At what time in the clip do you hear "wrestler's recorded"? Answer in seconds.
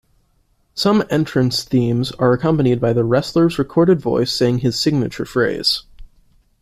3.03-4.01